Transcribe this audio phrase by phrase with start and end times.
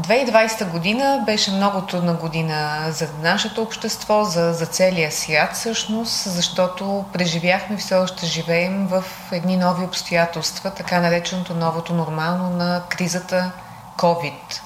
[0.00, 7.04] 2020 година беше много трудна година за нашето общество, за, за целия свят всъщност, защото
[7.12, 13.50] преживяхме, все още живеем в едни нови обстоятелства, така нареченото новото нормално на кризата
[13.96, 14.60] COVID.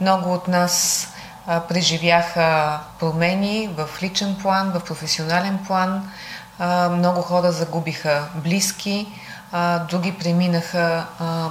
[0.00, 1.08] Много от нас
[1.46, 6.10] а, преживяха промени в личен план, в професионален план.
[6.58, 9.06] А, много хора загубиха близки,
[9.52, 11.06] а, други преминаха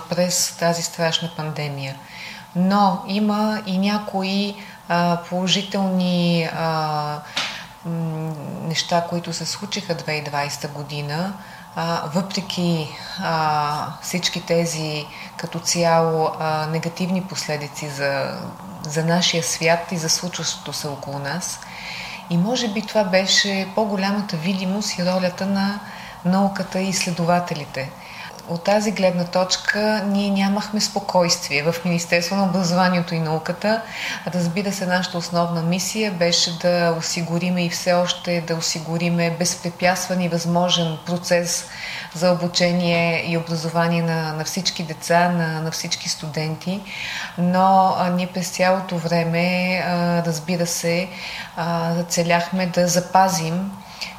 [0.10, 1.96] през тази страшна пандемия.
[2.56, 4.56] Но има и някои
[4.90, 7.20] а, положителни а,
[8.62, 11.34] неща, които се случиха 2020 година,
[11.76, 15.06] а, въпреки а, всички тези
[15.38, 18.40] като цяло а, негативни последици за,
[18.84, 21.60] за нашия свят и за случващото се около нас.
[22.30, 25.80] И може би това беше по-голямата видимост и ролята на
[26.26, 27.92] науката и изследователите–
[28.52, 33.82] от тази гледна точка ние нямахме спокойствие в Министерство на образованието и науката.
[34.28, 40.30] Разбира се, нашата основна мисия беше да осигуриме и все още да осигуриме безпрепятстван и
[40.30, 41.66] възможен процес
[42.16, 46.82] за обучение и образование на, на всички деца, на, на всички студенти.
[47.38, 51.10] Но а, ние през цялото време, а, разбира се,
[51.58, 53.72] а, целяхме да запазим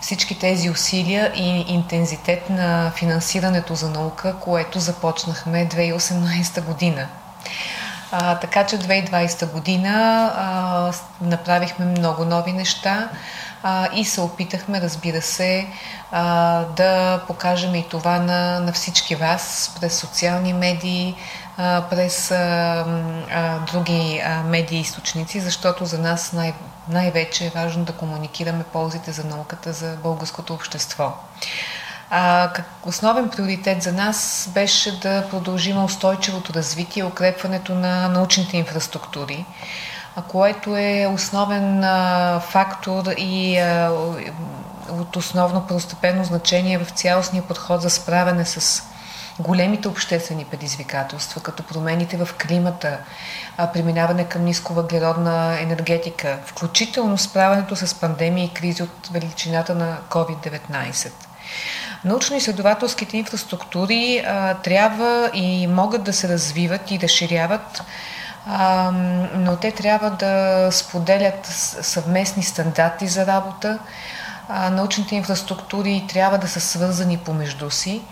[0.03, 7.07] всички тези усилия и интензитет на финансирането за наука, което започнахме 2018 година.
[8.13, 9.91] А, така че 2020 година
[10.37, 13.09] а, направихме много нови неща
[13.63, 15.67] а, и се опитахме, разбира се,
[16.13, 21.17] а, да покажем и това на, на всички вас през социални медии,
[21.57, 22.35] а, през а,
[23.31, 26.55] а, други а, медии източници, защото за нас най-
[26.89, 31.13] най-вече е важно да комуникираме ползите за науката за българското общество.
[32.11, 39.45] А, как основен приоритет за нас беше да продължим устойчивото развитие, укрепването на научните инфраструктури,
[40.29, 43.91] което е основен а, фактор и а,
[44.91, 48.83] от основно първостепенно значение в цялостния подход за справяне с
[49.41, 52.99] големите обществени предизвикателства, като промените в климата,
[53.73, 61.13] преминаване към нисковъглеродна енергетика, включително справянето с пандемии и кризи от величината на COVID-19.
[62.05, 67.83] Научно-изследователските инфраструктури а, трябва и могат да се развиват и разширяват,
[68.47, 68.91] а,
[69.35, 71.47] но те трябва да споделят
[71.83, 73.79] съвместни стандарти за работа.
[74.49, 78.03] А, научните инфраструктури трябва да са свързани помежду си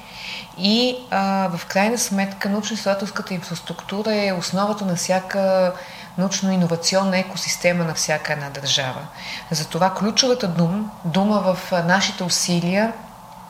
[0.59, 5.72] и а, в крайна сметка научно-изследователската инфраструктура е основата на всяка
[6.19, 9.06] научно-инновационна екосистема на всяка една държава.
[9.50, 12.93] Затова ключовата дума, дума в нашите усилия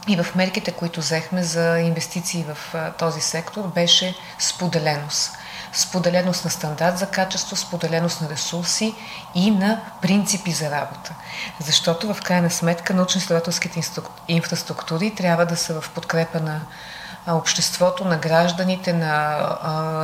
[0.09, 5.33] и в мерките, които взехме за инвестиции в този сектор, беше споделеност.
[5.73, 8.95] Споделеност на стандарт за качество, споделеност на ресурси
[9.35, 11.15] и на принципи за работа.
[11.61, 16.61] Защото в крайна сметка научно-изследователските инфраструктури трябва да са в подкрепа на
[17.27, 19.39] обществото, на гражданите, на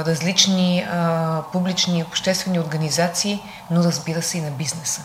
[0.07, 0.87] различни
[1.53, 5.03] публични и обществени организации, но разбира се и на бизнеса.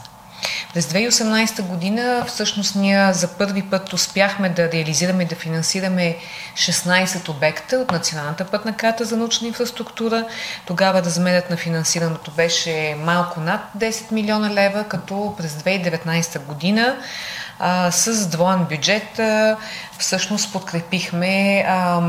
[0.74, 6.18] През 2018 година всъщност ние за първи път успяхме да реализираме да финансираме
[6.56, 10.26] 16 обекта от Националната пътна карта за научна инфраструктура.
[10.66, 16.98] Тогава размерът на финансирането беше малко над 10 милиона лева, като през 2019 година
[17.64, 19.58] а, с двоен бюджет а,
[19.98, 22.02] всъщност подкрепихме а,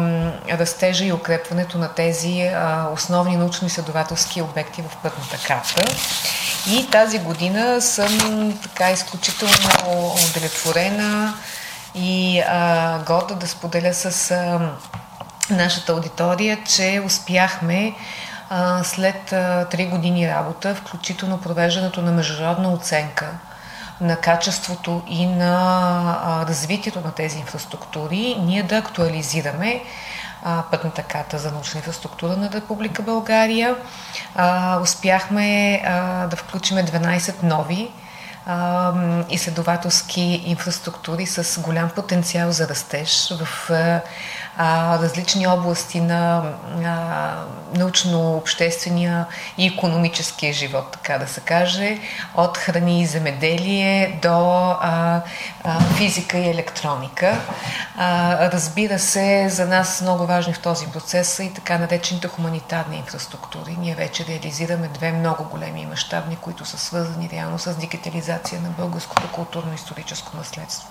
[0.50, 5.84] растежа и укрепването на тези а, основни научно-изследователски обекти в пътната карта.
[6.70, 9.54] И тази година съм така изключително
[9.94, 11.34] удовлетворена
[11.94, 14.70] и а, горда да споделя с а,
[15.50, 17.94] нашата аудитория, че успяхме
[18.50, 23.26] а, след 3 години работа, включително провеждането на международна оценка
[24.02, 29.82] на качеството и на развитието на тези инфраструктури, ние да актуализираме
[30.70, 33.76] пътната карта за научна инфраструктура на Република България.
[34.82, 35.80] Успяхме
[36.30, 37.90] да включиме 12 нови
[39.30, 43.70] изследователски инфраструктури с голям потенциал за растеж в
[44.56, 46.42] а, различни области на
[46.84, 47.34] а,
[47.78, 49.26] научно-обществения
[49.58, 51.98] и економическия живот, така да се каже,
[52.34, 55.20] от храни и земеделие до а,
[55.64, 57.40] а, физика и електроника.
[57.96, 62.96] А, разбира се, за нас много важни в този процес са и така наречените хуманитарни
[62.96, 63.76] инфраструктури.
[63.80, 69.28] Ние вече реализираме две много големи мащабни, които са свързани реално с дигитализация на българското
[69.28, 70.88] културно-историческо наследство,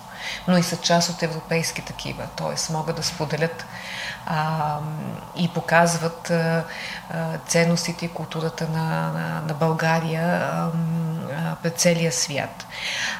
[0.47, 2.73] но и са част от европейски такива, т.е.
[2.73, 3.50] могат да споделят
[4.25, 4.77] а,
[5.35, 6.63] и показват а,
[7.47, 10.69] ценностите и културата на, на, на България а,
[11.63, 12.65] пред целия свят.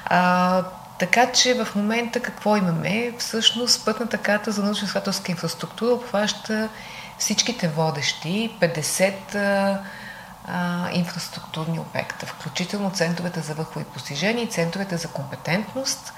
[0.05, 0.63] А,
[0.99, 3.13] така че в момента какво имаме?
[3.17, 6.69] Всъщност пътната карта за научно-изследователска инфраструктура обхваща
[7.17, 9.79] всичките водещи 50 а,
[10.47, 16.13] а, инфраструктурни обекта, включително центровете за върхови постижения и центровете за компетентност,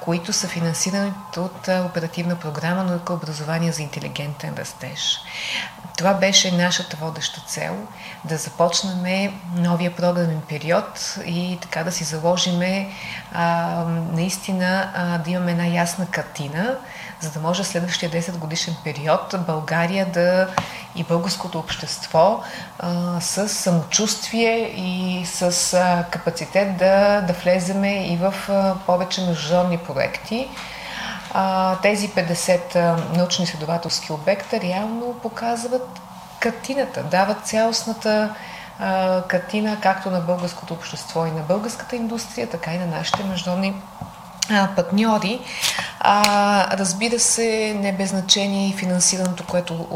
[0.00, 5.20] които са финансирани от оперативна програма Наука образование за интелигентен растеж.
[5.96, 7.76] Това беше нашата водеща цел
[8.24, 12.92] да започнем новия програмен период и така да си заложиме
[14.12, 14.90] наистина
[15.24, 16.76] да имаме една ясна картина,
[17.20, 20.48] за да може следващия 10 годишен период България да
[20.96, 22.42] и българското общество
[22.78, 29.78] а, с самочувствие и с а, капацитет да, да влеземе и в а, повече международни
[29.78, 30.48] проекти.
[31.32, 36.00] А, тези 50 научно-изследователски обекта реално показват
[36.40, 38.34] картината, дават цялостната
[38.78, 43.74] а, картина както на българското общество и на българската индустрия, така и на нашите международни
[44.76, 45.40] партньори.
[46.00, 49.86] А, разбира се, не без значение и финансирането, което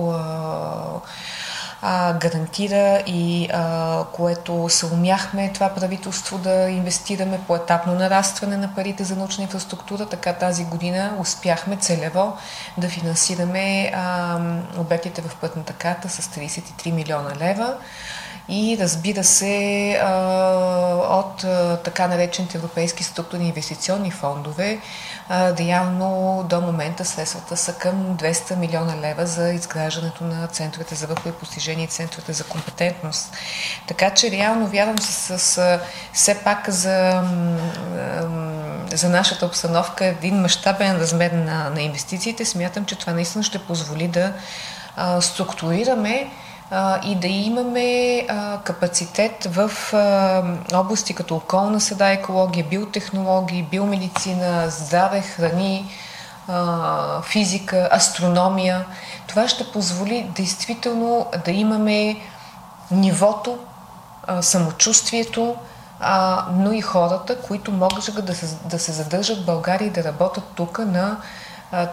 [1.83, 8.75] а, гарантира и а, което се умяхме това правителство да инвестираме по етапно нарастване на
[8.75, 10.07] парите за научна инфраструктура.
[10.07, 12.37] Така тази година успяхме целево
[12.79, 14.39] да финансираме а,
[14.79, 17.75] обектите в пътната карта с 33 милиона лева
[18.49, 20.01] и разбира се
[21.09, 21.45] от
[21.85, 24.79] така наречените европейски структурни инвестиционни фондове,
[25.31, 31.33] реално до момента средствата са към 200 милиона лева за изграждането на центровете за върхови
[31.33, 33.37] постижения и центровете за компетентност.
[33.87, 35.81] Така че реално вярвам с, с
[36.13, 37.23] все пак за,
[38.93, 42.45] за нашата обстановка един мащабен размер на, на инвестициите.
[42.45, 44.33] Смятам, че това наистина ще позволи да
[45.21, 46.31] структурираме
[46.71, 50.43] а, и да имаме а, капацитет в а,
[50.79, 55.91] области като околна среда, екология, биотехнологии, биомедицина, здраве, храни,
[56.49, 58.87] а, физика, астрономия.
[59.27, 62.17] Това ще позволи действително да имаме
[62.91, 63.59] нивото,
[64.27, 65.57] а, самочувствието,
[66.01, 70.05] а, но и хората, които могат да се, да се задържат в България и да
[70.05, 71.17] работят тук на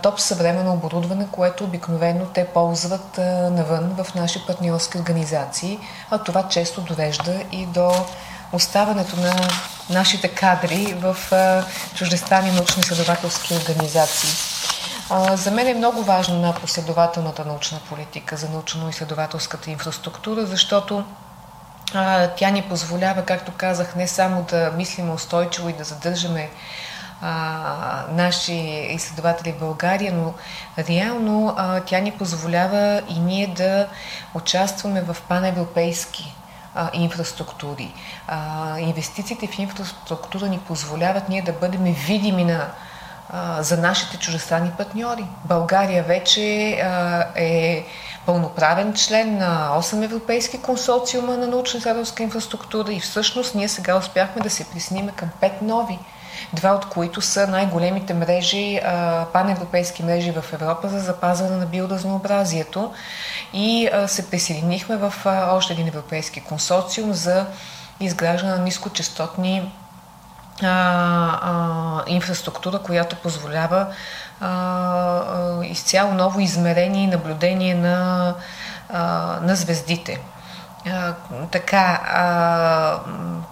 [0.01, 3.17] топ съвременно оборудване, което обикновено те ползват
[3.51, 5.79] навън в наши партньорски организации,
[6.11, 8.05] а това често довежда и до
[8.53, 9.35] оставането на
[9.89, 11.17] нашите кадри в
[11.95, 14.29] чуждестранни научно-изследователски организации.
[15.33, 21.03] За мен е много важна на последователната научна политика за научно-изследователската инфраструктура, защото
[22.37, 26.49] тя ни позволява, както казах, не само да мислим устойчиво и да задържаме
[27.27, 28.53] а, наши
[28.91, 30.33] изследователи в България, но
[30.89, 33.87] реално а, тя ни позволява и ние да
[34.33, 36.35] участваме в паневропейски
[36.93, 37.93] инфраструктури.
[38.27, 42.67] А, инвестициите в инфраструктура ни позволяват ние да бъдем видими на,
[43.29, 45.25] а, за нашите чужестранни партньори.
[45.45, 47.85] България вече а, е
[48.25, 54.49] пълноправен член на 8 европейски консорциума на научно-изследователска инфраструктура и всъщност ние сега успяхме да
[54.49, 55.99] се присниме към 5 нови
[56.53, 58.81] два от които са най-големите мрежи,
[59.33, 62.93] паневропейски мрежи в Европа за запазване на биоразнообразието.
[63.53, 65.13] И се присъединихме в
[65.51, 67.45] още един европейски консорциум за
[67.99, 69.71] изграждане на нискочастотни
[70.63, 73.87] а, а, инфраструктура, която позволява
[74.39, 78.33] а, а, изцяло ново измерение и наблюдение на,
[78.89, 79.01] а,
[79.41, 80.19] на звездите.
[81.51, 82.99] Така, а,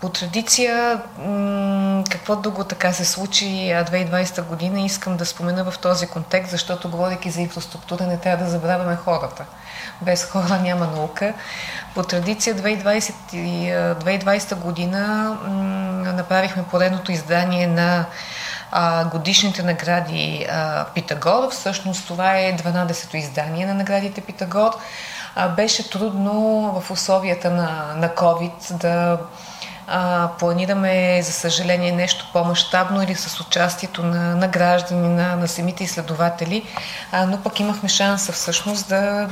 [0.01, 6.07] по традиция, м- какво друго така се случи 2020 година, искам да спомена в този
[6.07, 9.45] контекст, защото говоряки за инфраструктура не трябва да забравяме хората.
[10.01, 11.33] Без хора няма наука.
[11.95, 13.13] По традиция 2020,
[13.95, 18.05] 2020 година м- направихме поредното издание на
[18.71, 21.49] а, годишните награди а, Питагор.
[21.51, 24.71] Всъщност това е 12-то издание на наградите Питагор
[25.55, 26.31] беше трудно
[26.81, 29.17] в условията на, на COVID да
[29.87, 35.83] а, планираме, за съжаление, нещо по-масштабно или с участието на, на граждани, на, на самите
[35.83, 36.63] изследователи,
[37.11, 39.29] а, но пък имахме шанса всъщност да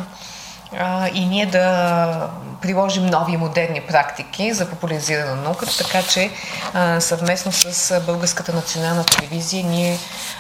[0.80, 2.30] а, и ние да
[2.62, 6.32] приложим нови модерни практики за популяризиране на науката, така че
[6.74, 9.98] а, съвместно с Българската национална телевизия ние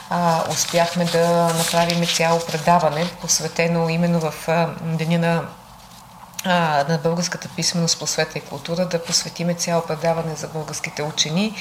[0.09, 5.43] а, успяхме да направим цяло предаване, посветено именно в а, Деня на
[6.45, 11.55] а, на българската писменост, просвета и култура, да посветиме цяло предаване за българските учени.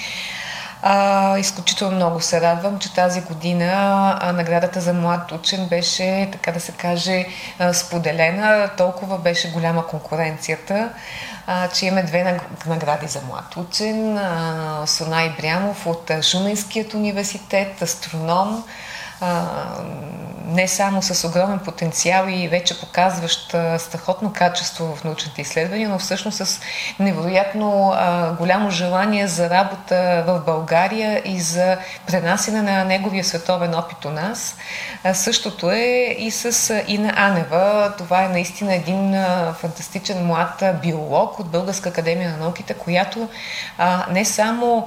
[0.82, 3.72] А, изключително много се радвам, че тази година
[4.20, 7.26] а, наградата за млад учен беше, така да се каже,
[7.58, 8.70] а, споделена.
[8.76, 10.88] Толкова беше голяма конкуренцията,
[11.46, 14.18] а, че имаме две награди за млад учен.
[14.18, 18.64] А, Сунай Брямов от Шуменският университет, астроном,
[20.46, 26.46] не само с огромен потенциал и вече показващ страхотно качество в научните изследвания, но всъщност
[26.46, 26.60] с
[26.98, 27.94] невероятно
[28.38, 34.56] голямо желание за работа в България и за пренасене на неговия световен опит у нас.
[35.12, 37.92] Същото е и с Ина Анева.
[37.98, 39.24] Това е наистина един
[39.60, 43.28] фантастичен млад биолог от Българска академия на науките, която
[44.10, 44.86] не само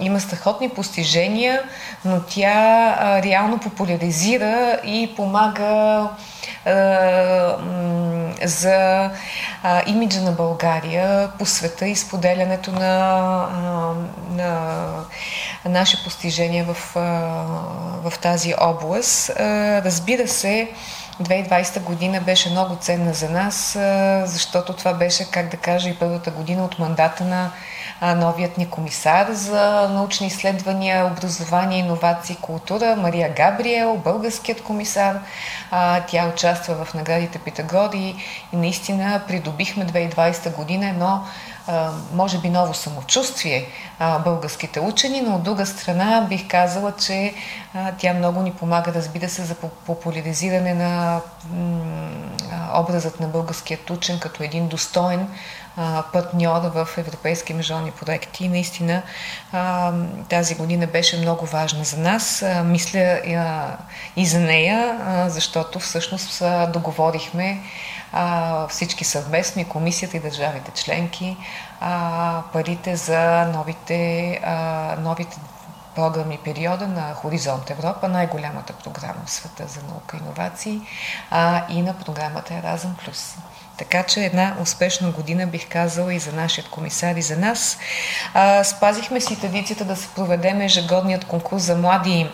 [0.00, 1.62] има страхотни постижения,
[2.04, 2.89] но тя
[3.22, 6.08] реално популяризира и помага
[6.64, 7.56] а,
[8.44, 9.10] за
[9.62, 13.16] а, имиджа на България по света и споделянето на,
[13.54, 13.94] а,
[14.30, 14.76] на
[15.64, 17.00] наши постижения в, а,
[18.10, 19.30] в тази област.
[19.30, 19.34] А,
[19.84, 20.68] разбира се,
[21.22, 23.78] 2020 година беше много ценна за нас,
[24.30, 27.50] защото това беше, как да кажа, и първата година от мандата на
[28.02, 35.20] новият ни комисар за научни изследвания, образование, иновации и култура, Мария Габриел, българският комисар.
[36.06, 38.14] Тя участва в наградите Питагори
[38.52, 41.24] и наистина придобихме 2020 година едно
[42.12, 43.66] може би ново самочувствие
[44.24, 47.34] българските учени, но от друга страна бих казала, че
[47.98, 49.54] тя много ни помага, разбира се, за
[49.86, 51.20] популяризиране на
[52.74, 55.28] образът на българският учен като един достоен
[56.12, 58.48] партньор в европейски международни проекти.
[58.48, 59.02] Наистина
[60.28, 62.44] тази година беше много важна за нас.
[62.64, 63.20] Мисля
[64.16, 64.98] и за нея,
[65.28, 67.60] защото всъщност договорихме
[68.68, 71.36] всички съвместни, комисията и държавите членки,
[72.52, 74.40] парите за новите,
[74.98, 75.36] новите
[75.94, 80.80] програмни периода на Хоризонт Европа, най-голямата програма в света за наука и иновации,
[81.30, 83.36] а и на програмата Еразъм Плюс.
[83.80, 87.78] Така че една успешна година бих казала и за нашия комисар и за нас.
[88.34, 92.30] А, спазихме си традицията да се проведем ежегодният конкурс за млади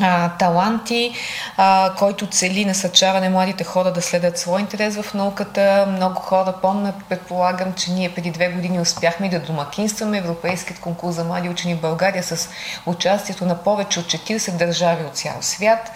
[0.00, 1.12] а, таланти,
[1.56, 5.86] а, който цели насъчаване младите хора да следят свой интерес в науката.
[5.88, 11.24] Много хора помнят, предполагам, че ние преди две години успяхме да домакинстваме Европейският конкурс за
[11.24, 12.48] млади учени в България с
[12.86, 15.90] участието на повече от 40 държави от цял свят.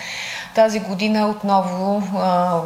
[0.55, 2.61] Тази година отново а,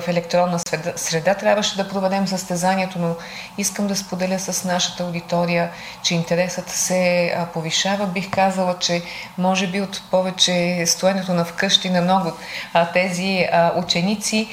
[0.00, 3.14] в електронна среда, среда трябваше да проведем състезанието, но
[3.58, 5.70] искам да споделя с нашата аудитория,
[6.02, 8.06] че интересът се повишава.
[8.06, 9.02] Бих казала, че
[9.38, 12.32] може би от повече стоенето на вкъщи на много
[12.92, 14.48] тези ученици,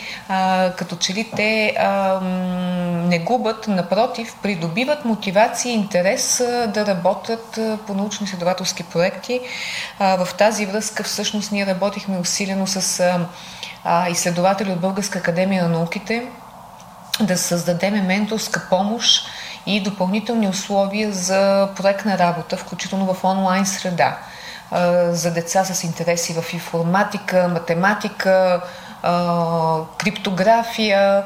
[0.77, 1.73] като че ли те
[3.07, 9.39] не губят, напротив, придобиват мотивация и интерес да работят по научно-изследователски проекти.
[9.99, 13.19] В тази връзка всъщност ние работихме усилено с
[14.09, 16.27] изследователи от Българска академия на науките
[17.21, 19.27] да създадем менторска помощ
[19.65, 24.17] и допълнителни условия за проектна работа, включително в онлайн среда,
[25.09, 28.61] за деца с интереси в информатика, математика,
[29.97, 31.23] криптография,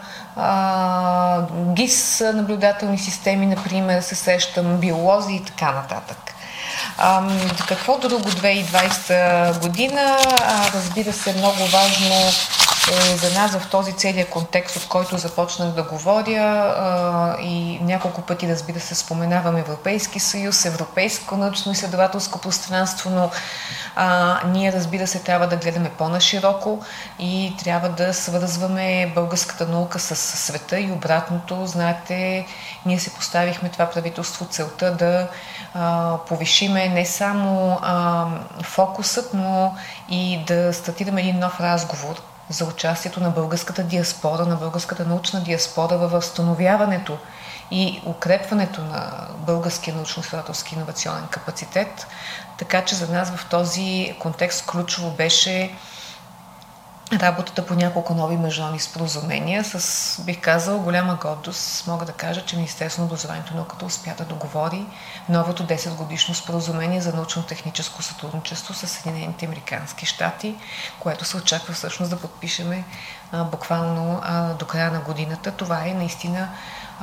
[1.52, 6.18] ГИС наблюдателни системи, например, се сещам, биолози и така нататък.
[7.67, 10.17] Какво друго 2020 година?
[10.74, 12.15] Разбира се, много важно
[12.91, 18.48] е за нас в този целият контекст, от който започнах да говоря и няколко пъти,
[18.48, 23.31] разбира се, споменавам Европейски съюз, Европейско научно-изследователско пространство, но
[23.96, 26.86] а, ние, разбира се, трябва да гледаме по-нашироко
[27.19, 31.65] и трябва да свързваме българската наука с света и обратното.
[31.65, 32.46] Знаете,
[32.86, 35.27] ние се поставихме това правителство целта да
[35.77, 38.25] а, повишиме не само а,
[38.63, 39.75] фокусът, но
[40.10, 45.98] и да стартираме един нов разговор за участието на българската диаспора, на българската научна диаспора
[45.98, 47.17] във възстановяването
[47.72, 52.07] и укрепването на българския научно-изследователски инновационен капацитет.
[52.57, 55.72] Така че за нас в този контекст ключово беше
[57.14, 59.64] работата по няколко нови международни споразумения.
[59.64, 64.14] С, бих казал, голяма гордост мога да кажа, че Министерството на образованието и науката успя
[64.18, 64.86] да договори
[65.30, 70.56] новото 10 годишно споразумение за научно-техническо сътрудничество с Съединените Американски щати,
[71.00, 72.84] което се очаква всъщност да подпишеме
[73.32, 75.52] а, буквално а, до края на годината.
[75.52, 76.50] Това е наистина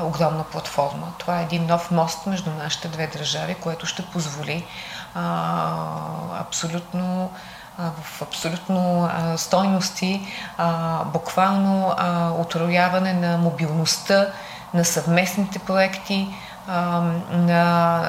[0.03, 1.13] огромна платформа.
[1.19, 4.67] Това е един нов мост между нашите две държави, което ще позволи
[5.15, 7.31] а, абсолютно
[7.79, 10.27] в абсолютно а, стойности,
[10.59, 14.27] а, буквално а, отрояване на мобилността,
[14.75, 16.35] на съвместните проекти,
[16.69, 18.03] на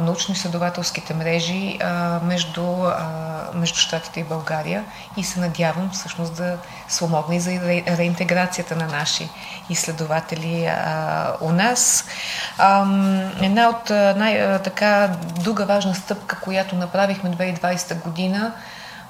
[0.00, 1.78] научно-изследователските мрежи
[2.22, 2.76] между,
[3.54, 4.84] между Штатите и България
[5.16, 7.50] и се надявам всъщност да спомогне и за
[7.96, 9.28] реинтеграцията на наши
[9.70, 10.70] изследователи
[11.40, 12.04] у нас.
[13.40, 18.52] Една от най-така друга важна стъпка, която направихме 2020 година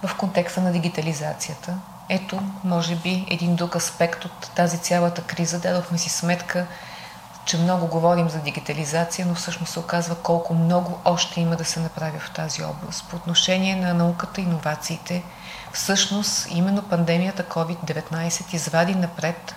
[0.03, 1.75] в контекста на дигитализацията.
[2.09, 5.61] Ето, може би, един друг аспект от тази цялата криза.
[5.61, 6.67] Дадохме си сметка,
[7.45, 11.81] че много говорим за дигитализация, но всъщност се оказва колко много още има да се
[11.81, 13.09] направи в тази област.
[13.11, 15.23] По отношение на науката и иновациите,
[15.73, 19.55] всъщност именно пандемията COVID-19 извади напред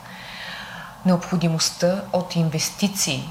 [1.05, 3.29] необходимостта от инвестиции,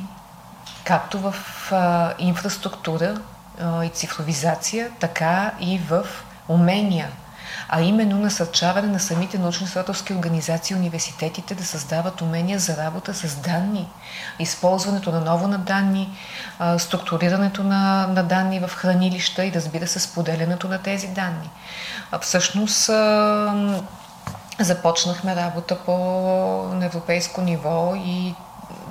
[0.85, 1.35] както в
[1.73, 3.17] а, инфраструктура
[3.61, 6.07] а, и цифровизация, така и в
[6.49, 7.09] умения,
[7.69, 13.37] а именно насърчаване на самите научно-изследователски организации и университетите да създават умения за работа с
[13.37, 13.89] данни,
[14.39, 16.17] използването на ново на данни,
[16.79, 21.51] структурирането на, на данни в хранилища и разбира се споделянето на тези данни.
[22.21, 22.91] Всъщност
[24.61, 25.97] започнахме работа по
[26.75, 28.35] на европейско ниво и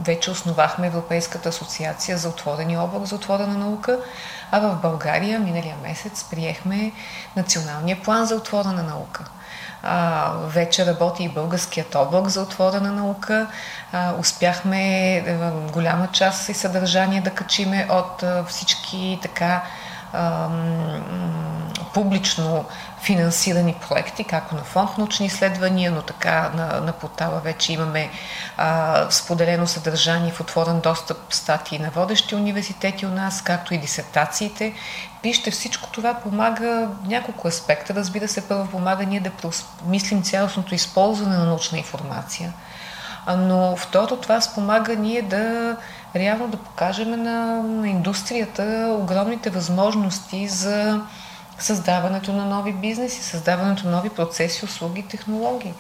[0.05, 3.99] вече основахме Европейската асоциация за отворени облак за отворена наука,
[4.51, 6.91] а в България миналия месец приехме
[7.35, 9.25] Националния план за отворена наука.
[9.83, 13.47] А, вече работи и българският облак за отворена наука.
[13.91, 19.63] А, успяхме а, голяма част и съдържание да качиме от а, всички така
[21.93, 22.65] публично
[23.01, 28.09] финансирани проекти, както на фонд научни изследвания, но така на, на портала вече имаме
[28.57, 34.73] а, споделено съдържание в отворен достъп статии на водещи университети у нас, както и дисертациите.
[35.23, 37.95] Вижте, всичко това помага няколко аспекта.
[37.95, 39.31] Разбира се, първо помага ние да
[39.85, 42.53] мислим цялостното използване на научна информация.
[43.37, 45.75] Но второ, това спомага ние да
[46.15, 51.01] реално да покажем на, на индустрията огромните възможности за
[51.59, 55.73] създаването на нови бизнеси, създаването на нови процеси, услуги, технологии.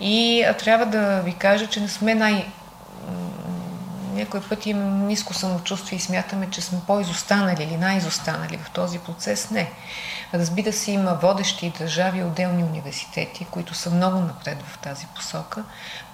[0.00, 2.46] И а, трябва да ви кажа, че не сме най-
[4.12, 9.50] някой път имаме ниско самочувствие и смятаме, че сме по-изостанали или най-изостанали в този процес.
[9.50, 9.72] Не.
[10.34, 15.64] Разбира се, има водещи държави и отделни университети, които са много напред в тази посока,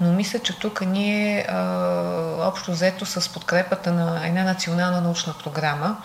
[0.00, 1.46] но мисля, че тук ние
[2.40, 5.96] общо взето с подкрепата на една национална научна програма,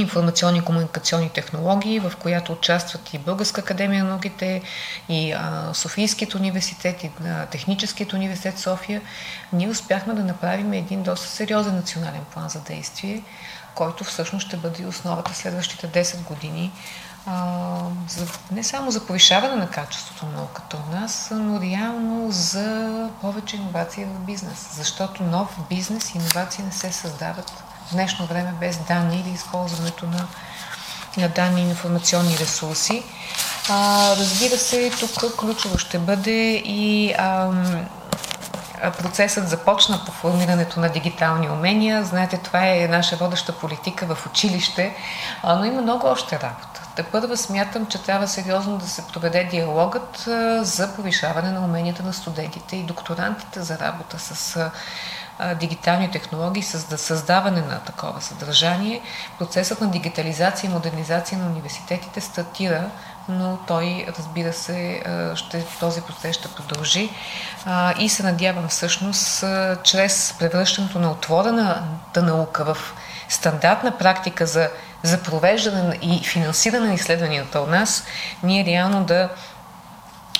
[0.00, 4.62] информационни и комуникационни технологии, в която участват и Българска академия на науките,
[5.08, 9.02] и а, Софийският университет, и а, Техническият университет София,
[9.52, 13.22] ние успяхме да направим един доста сериозен национален план за действие,
[13.74, 16.72] който всъщност ще бъде основата следващите 10 години
[17.26, 17.76] а,
[18.08, 23.56] за, не само за повишаване на качеството на науката у нас, но реално за повече
[23.56, 24.68] иновации в бизнес.
[24.76, 30.26] Защото нов бизнес и иновации не се създават днешно време без данни или използването на,
[31.16, 33.02] на данни и информационни ресурси.
[33.70, 37.86] А, разбира се, тук ключово ще бъде и ам,
[38.90, 42.04] процесът започна по формирането на дигитални умения.
[42.04, 44.94] Знаете, това е наша водеща политика в училище,
[45.44, 46.81] но има много още работа.
[46.96, 50.16] Те първа смятам, че трябва сериозно да се проведе диалогът
[50.66, 54.70] за повишаване на уменията на студентите и докторантите за работа с
[55.60, 59.02] дигитални технологии, с създаване на такова съдържание.
[59.38, 62.90] Процесът на дигитализация и модернизация на университетите стартира
[63.28, 65.02] но той, разбира се,
[65.34, 67.10] ще, този процес ще продължи
[67.98, 69.44] и се надявам всъщност,
[69.82, 72.94] чрез превръщането на отворената наука в
[73.28, 74.70] стандартна практика за,
[75.02, 78.04] за провеждане и финансиране на изследванията у нас,
[78.42, 79.28] ние реално да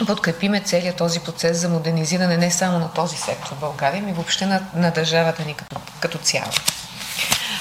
[0.06, 4.46] подкрепиме целият този процес за модернизиране не само на този сектор в България, ми въобще
[4.46, 6.50] на, на държавата ни като, като цяло.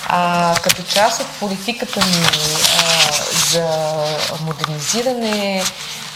[0.07, 3.11] А, като част от политиката ни а,
[3.51, 3.67] за
[4.45, 5.63] модернизиране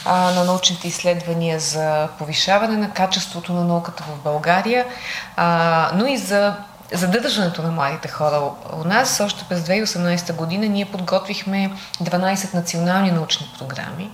[0.06, 4.86] а, на научните изследвания, за повишаване на качеството на науката в България,
[5.36, 6.56] а, но и за
[6.93, 8.41] задържането на младите хора
[8.74, 9.19] у нас.
[9.19, 11.71] Още през 2018 година ние подготвихме
[12.04, 14.12] 12 национални научни програми,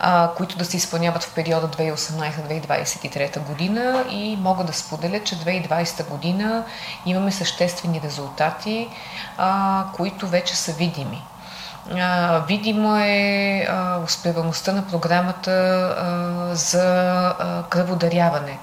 [0.00, 6.08] а, които да се изпълняват в периода 2018-2023 година и мога да споделя, че 2020
[6.08, 6.64] година
[7.06, 8.88] имаме съществени резултати,
[9.38, 11.22] а, които вече са видими.
[11.92, 18.58] А, видимо е а, успеваността на програмата а, за а, кръводаряване.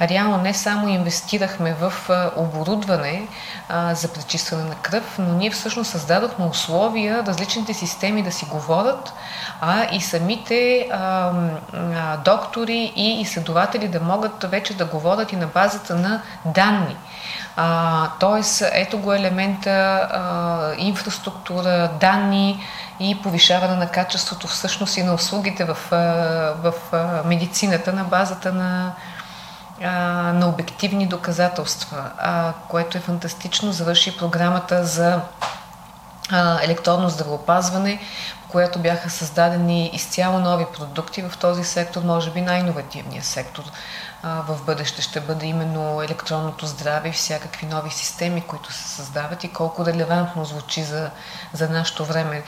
[0.00, 1.92] Реално не само инвестирахме в
[2.36, 3.28] оборудване
[3.68, 9.12] а, за пречистване на кръв, но ние всъщност създадохме условия различните системи да си говорят,
[9.60, 11.32] а и самите а,
[11.74, 16.96] а, доктори и изследователи да могат вече да говорят и на базата на данни.
[17.56, 22.64] А, тоест, ето го елемента а, инфраструктура, данни
[23.00, 25.76] и повишаване на качеството всъщност и на услугите в,
[26.62, 26.72] в
[27.24, 28.92] медицината на базата на,
[29.82, 32.10] на обективни доказателства,
[32.68, 33.72] което е фантастично.
[33.72, 35.20] Завърши програмата за
[36.62, 38.00] електронно здравеопазване,
[38.52, 43.62] която бяха създадени изцяло нови продукти в този сектор, може би най-инновативният сектор
[44.22, 49.52] в бъдеще ще бъде именно електронното здраве и всякакви нови системи, които се създават и
[49.52, 51.10] колко релевантно звучи за,
[51.52, 52.42] за нашето време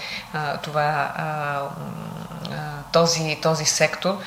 [0.62, 1.12] това,
[2.92, 4.18] този, този сектор.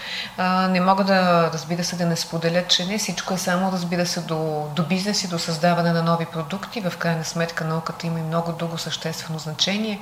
[0.70, 4.22] Не мога да, разбира се, да не споделя, че не всичко е само, разбира се,
[4.22, 6.82] до, до бизнес и до създаване на нови продукти.
[6.82, 10.02] В крайна сметка науката има и много друго съществено значение.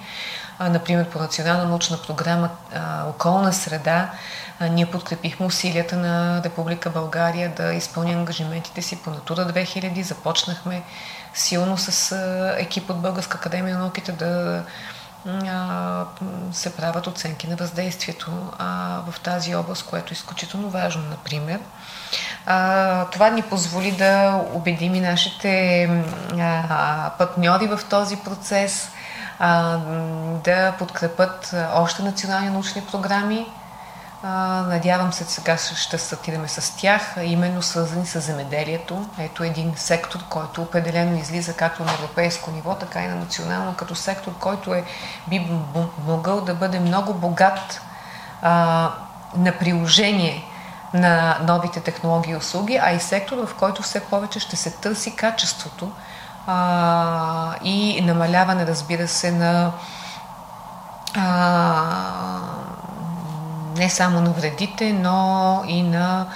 [0.59, 1.19] Например, по
[1.65, 2.49] научна програма
[3.07, 4.09] Околна среда
[4.61, 10.01] ние подкрепихме усилията на Република България да изпълни ангажиментите си по Натура 2000.
[10.01, 10.83] Започнахме
[11.33, 12.15] силно с
[12.57, 14.63] екип от Българска академия на науките да
[16.51, 18.31] се правят оценки на въздействието
[19.07, 21.59] в тази област, което е изключително важно, например.
[23.11, 25.89] Това ни позволи да убедим и нашите
[27.17, 28.89] партньори в този процес,
[30.43, 33.47] да подкрепят още национални научни програми,
[34.67, 39.05] Надявам се, сега ще стартираме с тях, именно свързани с земеделието.
[39.19, 43.95] Ето един сектор, който определено излиза както на европейско ниво, така и на национално, като
[43.95, 44.83] сектор, който е,
[45.27, 45.47] би
[46.05, 47.81] могъл да бъде много богат
[48.41, 48.91] а,
[49.37, 50.45] на приложение
[50.93, 55.15] на новите технологии и услуги, а и сектор, в който все повече ще се търси
[55.15, 55.91] качеството
[56.47, 59.71] а, и намаляване, разбира се, на
[61.15, 62.41] а,
[63.77, 66.27] не само на вредите, но и на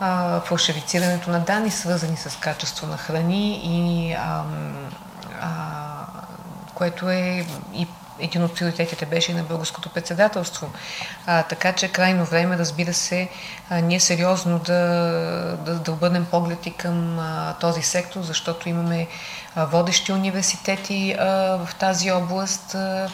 [0.00, 4.42] а, фалшифицирането на данни, свързани с качество на храни и а,
[5.40, 5.48] а,
[6.74, 7.86] което е и
[8.18, 10.70] един от приоритетите беше и на българското председателство.
[11.26, 13.28] А, така че крайно време, разбира се,
[13.70, 14.78] а, ние сериозно да,
[15.64, 19.06] да, да обърнем поглед и към а, този сектор, защото имаме
[19.54, 21.26] а, водещи университети а,
[21.66, 22.74] в тази област.
[22.74, 23.08] А,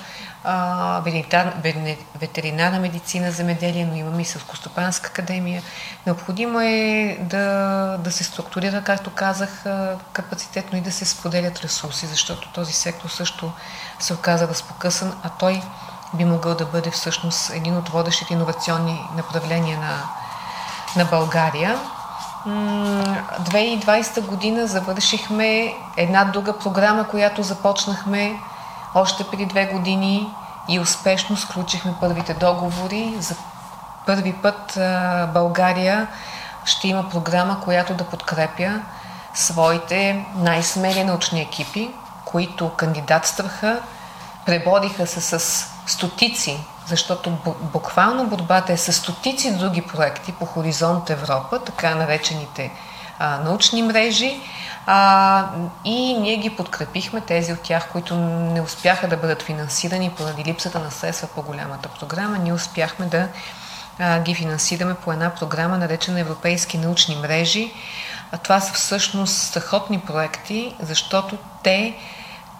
[2.21, 5.63] ветеринарна медицина, земеделие, но имаме и Селскостопанска академия.
[6.07, 9.65] Необходимо е да, да се структурира, както казах,
[10.13, 13.53] капацитетно и да се споделят ресурси, защото този сектор също
[14.01, 14.88] се оказа разпокъсан,
[15.23, 15.63] а той
[16.15, 20.03] би могъл да бъде всъщност един от водещите иновационни направления на,
[20.97, 21.79] на България.
[22.47, 28.41] 2020 година завършихме една друга програма, която започнахме
[28.95, 30.35] още преди две години
[30.69, 33.15] и успешно сключихме първите договори.
[33.19, 33.35] За
[34.07, 34.79] първи път
[35.33, 36.07] България
[36.65, 38.81] ще има програма, която да подкрепя
[39.35, 41.91] своите най-смели научни екипи,
[42.25, 43.81] които кандидатстваха,
[44.49, 47.39] пребодиха се с стотици, защото
[47.73, 52.71] буквално борбата е с стотици други проекти по Хоризонт Европа, така наречените
[53.19, 54.41] а, научни мрежи,
[54.87, 55.45] а,
[55.85, 60.79] и ние ги подкрепихме, тези от тях, които не успяха да бъдат финансирани поради липсата
[60.79, 63.29] на средства по голямата програма, ние успяхме да
[63.99, 67.73] а, ги финансираме по една програма, наречена Европейски научни мрежи.
[68.33, 71.95] А това са всъщност страхотни проекти, защото те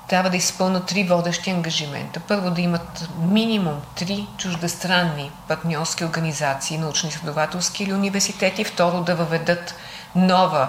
[0.09, 2.21] трябва да изпълнят три водещи ангажимента.
[2.21, 8.65] Първо да имат минимум три чуждестранни партньорски организации, научно-изследователски или университети.
[8.65, 9.75] Второ да въведат
[10.15, 10.69] нова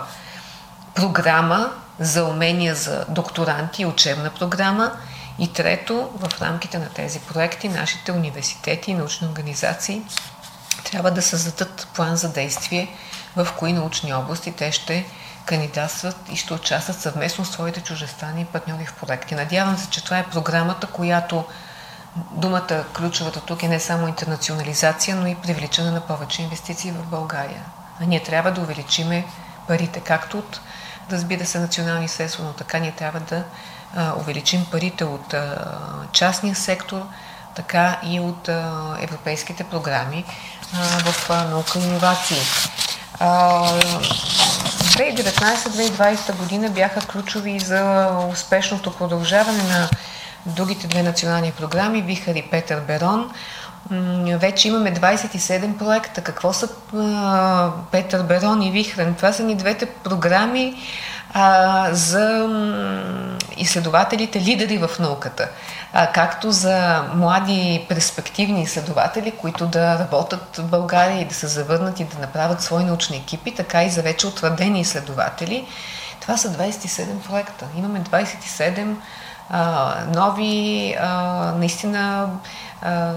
[0.96, 4.92] програма за умения за докторанти и учебна програма.
[5.40, 10.02] И трето, в рамките на тези проекти, нашите университети и научни организации
[10.84, 12.96] трябва да създадат план за действие
[13.36, 15.06] в кои научни области те ще
[15.50, 19.36] кандидатстват и ще участват съвместно с своите чужестранни партньори в проекти.
[19.36, 21.46] Надявам се, че това е програмата, която
[22.32, 27.62] думата ключовата тук е не само интернационализация, но и привличане на повече инвестиции в България.
[28.02, 29.26] А ние трябва да увеличиме
[29.68, 30.60] парите, както от
[31.12, 33.44] разбира се, национални средства, но така ние трябва да
[33.96, 35.58] а, увеличим парите от а,
[36.12, 37.02] частния сектор,
[37.56, 40.26] така и от а, европейските програми
[40.74, 42.42] а, в а, наука и инновации.
[45.00, 49.90] 2019-2020 година бяха ключови за успешното продължаване на
[50.46, 53.32] другите две национални програми, Вихар и Петър Берон.
[54.40, 56.22] Вече имаме 27 проекта.
[56.22, 56.70] Какво са
[57.92, 59.16] Петър Берон и Вихрен?
[59.16, 60.76] Това са ни двете програми
[61.34, 62.50] а, за
[63.58, 65.50] изследователите, лидери в науката.
[65.94, 72.00] А, както за млади перспективни изследователи, които да работят в България и да се завърнат
[72.00, 75.68] и да направят свои научни екипи, така и за вече утвърдени изследователи.
[76.22, 77.66] Това са 27 проекта.
[77.78, 78.96] Имаме 27
[79.50, 81.14] а, нови, а,
[81.58, 82.30] наистина,
[82.82, 83.14] а,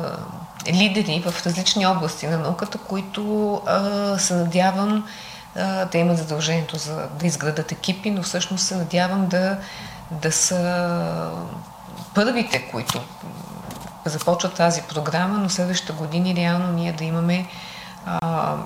[0.73, 5.05] лидери в различни области на науката, които а, се надявам
[5.57, 9.59] да имат задължението за да изградат екипи, но всъщност се надявам да,
[10.11, 11.31] да са
[12.15, 13.01] първите, които
[14.05, 17.47] започват тази програма, но следващата години реално ние да имаме
[18.07, 18.57] а,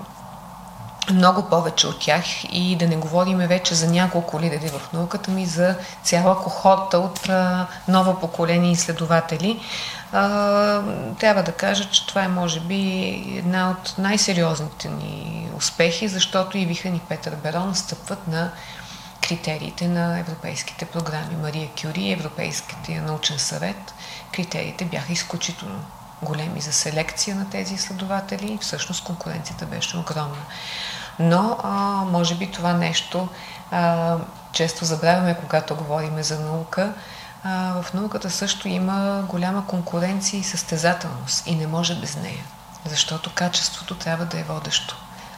[1.11, 5.45] много повече от тях и да не говориме вече за няколко лидери в науката ми,
[5.45, 9.59] за цяла кохорта от а, ново поколение изследователи.
[10.11, 10.81] А,
[11.19, 16.65] трябва да кажа, че това е може би една от най-сериозните ни успехи, защото и
[16.65, 18.51] Вихан и Петър Берон стъпват на
[19.27, 21.35] критериите на европейските програми.
[21.41, 23.93] Мария Кюри, Европейския научен съвет,
[24.33, 25.85] критериите бяха изключително
[26.21, 30.45] големи за селекция на тези изследователи и всъщност конкуренцията беше огромна.
[31.19, 31.69] Но, а,
[32.11, 33.27] може би това нещо
[33.71, 34.15] а,
[34.51, 36.93] често забравяме, когато говорим за наука.
[37.43, 42.43] А, в науката също има голяма конкуренция и състезателност и не може без нея,
[42.85, 44.95] защото качеството трябва да е водещо.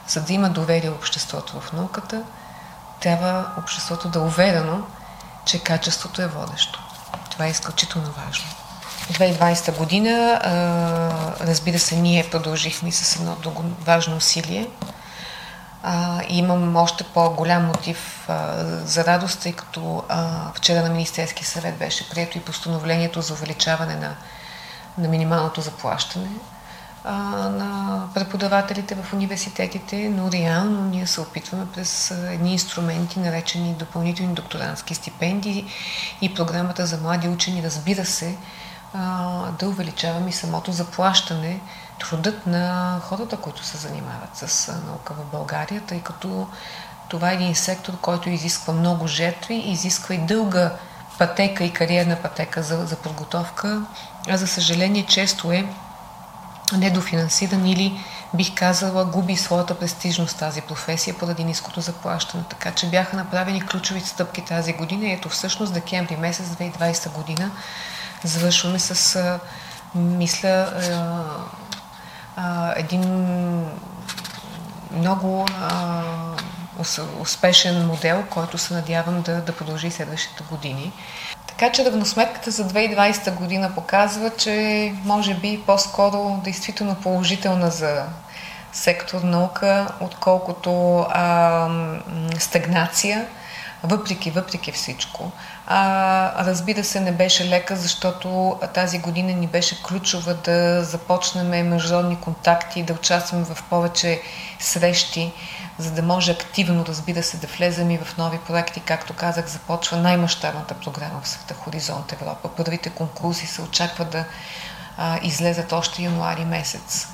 [0.08, 2.22] За да има доверие обществото в науката,
[3.00, 4.82] трябва обществото да е уверено,
[5.44, 6.80] че качеството е водещо.
[7.30, 8.46] Това е изключително важно.
[9.12, 10.40] 2020 година,
[11.40, 13.36] разбира се, ние продължихме с едно
[13.84, 14.66] важно усилие.
[16.28, 18.28] Имам още по-голям мотив
[18.84, 20.02] за радост, тъй като
[20.54, 24.14] вчера на Министерски съвет беше прието и постановлението за увеличаване на,
[24.98, 26.30] на минималното заплащане
[27.04, 34.94] на преподавателите в университетите, но реално ние се опитваме през едни инструменти, наречени допълнителни докторантски
[34.94, 35.66] стипендии
[36.20, 38.36] и програмата за млади учени, разбира се,
[39.58, 41.60] да увеличаваме и самото заплащане,
[42.00, 46.48] трудът на хората, които се занимават с наука в България, тъй като
[47.08, 50.72] това е един сектор, който изисква много жертви, изисква и дълга
[51.18, 53.82] пътека и кариерна пътека за, за подготовка,
[54.28, 55.66] а за съжаление често е
[56.72, 58.00] недофинансиран или
[58.34, 62.44] бих казала губи своята престижност тази професия поради ниското заплащане.
[62.48, 65.12] Така че бяха направени ключови стъпки тази година.
[65.12, 67.50] Ето всъщност декември месец 2020 година
[68.24, 69.38] завършваме с,
[69.94, 70.72] мисля,
[72.76, 73.04] един
[74.92, 75.46] много
[77.20, 80.92] успешен модел, който се надявам да, да продължи следващите години.
[81.46, 88.04] Така че равносметката за 2020 година показва, че може би по-скоро действително положителна за
[88.72, 91.68] сектор наука, отколкото а,
[92.38, 93.26] стагнация,
[93.82, 95.32] въпреки, въпреки всичко.
[95.72, 102.16] А, разбира се, не беше лека, защото тази година ни беше ключова да започнем международни
[102.16, 104.22] контакти, да участваме в повече
[104.58, 105.32] срещи,
[105.78, 108.80] за да може активно, разбира се, да влезем и в нови проекти.
[108.80, 112.48] Както казах, започва най-мащабната програма в света Хоризонт Европа.
[112.56, 114.24] Първите конкурси се очаква да
[114.98, 117.08] а, излезат още януари месец.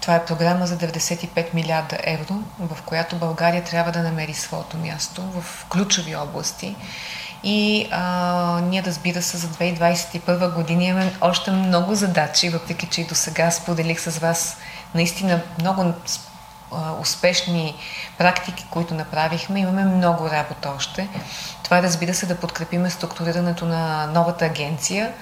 [0.00, 5.22] Това е програма за 95 милиарда евро, в която България трябва да намери своето място
[5.22, 6.76] в ключови области.
[7.44, 13.06] И а, ние, разбира се, за 2021 година имаме още много задачи, въпреки че и
[13.06, 14.56] до сега споделих с вас
[14.94, 15.92] наистина много
[17.00, 17.74] успешни
[18.18, 19.60] практики, които направихме.
[19.60, 21.08] Имаме много работа още.
[21.64, 25.12] Това разбира се да подкрепиме структурирането на новата агенция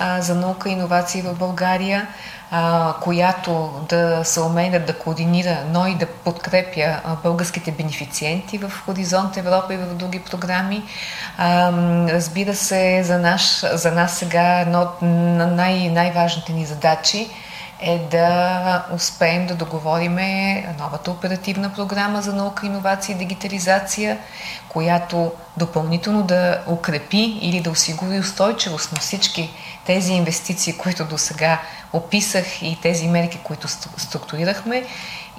[0.00, 2.06] а, за наука и иновации в България,
[2.50, 8.72] а, която да се умее да координира, но и да подкрепя а, българските бенефициенти в
[8.84, 10.82] Хоризонт Европа и в други програми.
[11.38, 11.72] А,
[12.08, 17.30] разбира се, за, наш, за нас сега едно от най- най-важните ни задачи
[17.80, 24.18] е да успеем да договориме новата оперативна програма за наука, иновация и дигитализация,
[24.68, 29.50] която допълнително да укрепи или да осигури устойчивост на всички
[29.86, 31.60] тези инвестиции, които до сега
[31.92, 34.86] описах и тези мерки, които структурирахме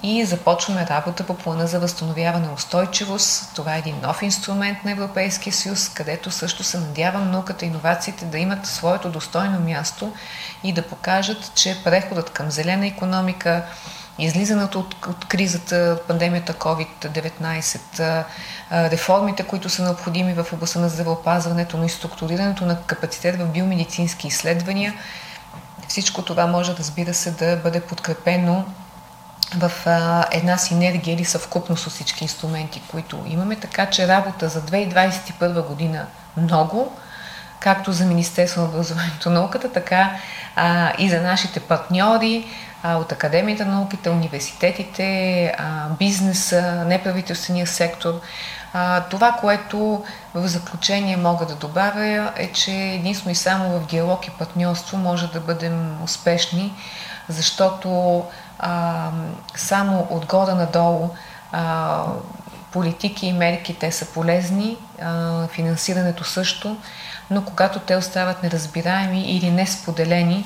[0.03, 3.55] и започваме работа по плана за възстановяване устойчивост.
[3.55, 8.25] Това е един нов инструмент на Европейския съюз, където също се надявам науката и иновациите
[8.25, 10.13] да имат своето достойно място
[10.63, 13.65] и да покажат, че преходът към зелена економика,
[14.19, 18.23] излизането от, от кризата, пандемията COVID-19,
[18.71, 24.27] реформите, които са необходими в областта на здравеопазването, но и структурирането на капацитет в биомедицински
[24.27, 24.93] изследвания,
[25.87, 28.65] всичко това може, разбира се, да бъде подкрепено
[29.57, 29.71] в
[30.31, 33.55] една синергия или съвкупност от всички инструменти, които имаме.
[33.55, 36.05] Така че работа за 2021 година
[36.37, 36.93] много,
[37.59, 40.11] както за Министерство на образованието и науката, така
[40.55, 42.47] а, и за нашите партньори
[42.83, 45.53] от Академията на науките, университетите,
[45.99, 48.21] бизнеса, неправителствения сектор.
[49.09, 54.31] Това, което в заключение мога да добавя е, че единствено и само в диалог и
[54.31, 56.73] партньорство може да бъдем успешни,
[57.29, 58.23] защото
[59.55, 61.09] само отгоре надолу
[62.71, 64.77] политики и мерки те са полезни,
[65.51, 66.77] финансирането също,
[67.31, 70.45] но когато те остават неразбираеми или несподелени,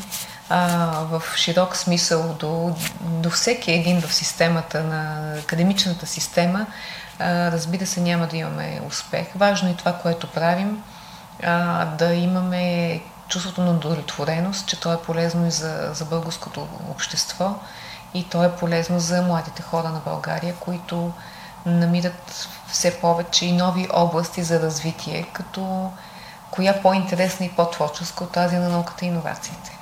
[0.50, 0.68] а,
[1.12, 6.66] в широк смисъл до, до всеки един в системата на академичната система,
[7.20, 9.28] а, разбира се, няма да имаме успех.
[9.36, 10.84] Важно е това, което правим,
[11.44, 17.56] а, да имаме чувството на удовлетвореност, че то е полезно и за, за българското общество
[18.14, 21.12] и то е полезно за младите хора на България, които
[21.66, 25.92] намират все повече и нови области за развитие, като
[26.52, 29.75] коя по-интересна и по-творческа от тази на науката и иновациите.